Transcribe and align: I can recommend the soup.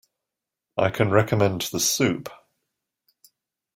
I 0.77 0.89
can 0.89 1.11
recommend 1.11 1.61
the 1.71 1.79
soup. 1.79 2.27